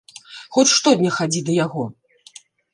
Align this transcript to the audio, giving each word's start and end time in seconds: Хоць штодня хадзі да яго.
Хоць 0.57 0.71
штодня 0.77 1.13
хадзі 1.19 1.45
да 1.51 1.61
яго. 1.65 1.87